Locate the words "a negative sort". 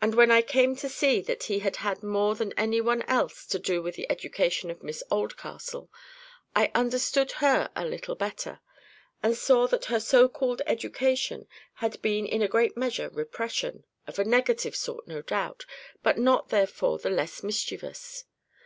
14.18-15.06